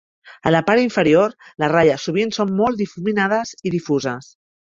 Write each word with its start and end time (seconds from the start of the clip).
A 0.51 0.53
la 0.53 0.61
part 0.69 0.81
inferior 0.83 1.35
les 1.63 1.69
ratlles 1.75 2.07
sovint 2.09 2.33
són 2.39 2.55
molt 2.63 2.81
difuminades 2.85 3.55
i 3.71 3.77
difuses. 3.79 4.35